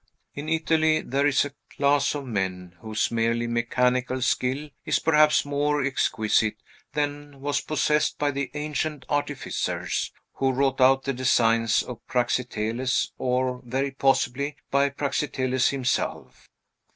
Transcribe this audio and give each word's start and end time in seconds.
In 0.33 0.49
Italy, 0.49 1.01
there 1.01 1.27
is 1.27 1.45
a 1.45 1.53
class 1.69 2.15
of 2.15 2.25
men 2.25 2.75
whose 2.79 3.11
merely 3.11 3.45
mechanical 3.45 4.19
skill 4.23 4.71
is 4.83 4.97
perhaps 4.97 5.45
more 5.45 5.83
exquisite 5.83 6.55
than 6.93 7.39
was 7.39 7.61
possessed 7.61 8.17
by 8.17 8.31
the 8.31 8.49
ancient 8.55 9.05
artificers, 9.09 10.11
who 10.33 10.53
wrought 10.53 10.81
out 10.81 11.03
the 11.03 11.13
designs 11.13 11.83
of 11.83 11.99
Praxiteles; 12.07 13.11
or, 13.19 13.61
very 13.63 13.91
possibly, 13.91 14.55
by 14.71 14.89
Praxiteles 14.89 15.69
himself. 15.69 16.49